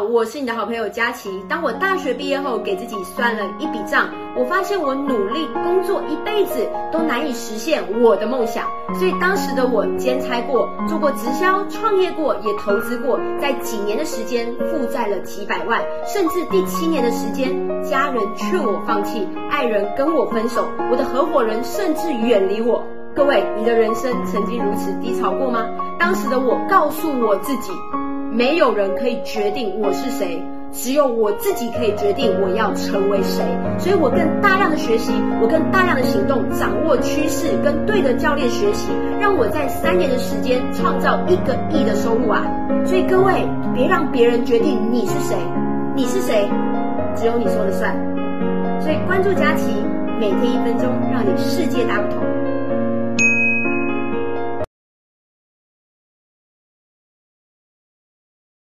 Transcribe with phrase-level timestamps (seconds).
[0.00, 1.44] 我是你的好朋友佳琪。
[1.48, 8.66] 当我大学毕业后，给自己算了一笔账，我发现我努力工作一辈子都难以实现我的梦想。
[8.94, 22.84] 所以当时的我兼差过，做过直销，创业过，也投资过，在几年的时间负债了几百万，甚至第七年的时间，家人劝我放弃，爱人跟我分手，我的合伙人甚至远离我。
[23.14, 25.66] 各位，你的人生曾经如此低潮过吗？
[25.98, 27.72] 当时的我告诉我自己。
[28.34, 30.42] 没有人可以决定我是谁，
[30.72, 33.44] 只有我自己可以决定我要成为谁。
[33.78, 42.42] 所以我更大量的学习，我更大量的行动，掌握趋势，跟对的教练学习，让我在三年的时间创造一个亿的收入啊！
[42.84, 45.36] 所以各位，别让别人决定你是谁，
[45.94, 46.50] 你是谁，
[47.14, 47.94] 只有你说了算。
[48.80, 49.70] 所以关注佳琪，
[50.18, 52.33] 每天一分钟，让你世界大不同。